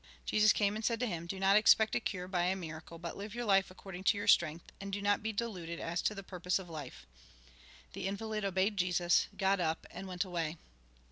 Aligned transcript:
Jesus 0.25 0.51
came, 0.51 0.75
and 0.75 0.83
said 0.83 0.99
to 1.01 1.05
him:" 1.05 1.27
Do 1.27 1.39
not 1.39 1.55
expect 1.55 1.93
a 1.93 1.99
cure 1.99 2.27
by 2.27 2.45
a 2.45 2.55
miracle, 2.55 2.97
but 2.97 3.15
live 3.17 3.35
your 3.35 3.45
life 3.45 3.69
according 3.69 4.03
to 4.05 4.17
your 4.17 4.27
strength, 4.27 4.71
and 4.81 4.91
do 4.91 4.99
not 4.99 5.21
be 5.21 5.31
deluded 5.31 5.79
as 5.79 6.01
to 6.01 6.15
the 6.15 6.23
purpose 6.23 6.57
of 6.57 6.71
life." 6.71 7.05
The 7.93 8.07
invalid 8.07 8.43
obeyed 8.43 8.77
Jesus, 8.77 9.27
got 9.37 9.59
up, 9.59 9.85
and 9.91 10.07
went 10.07 10.25
away. 10.25 10.57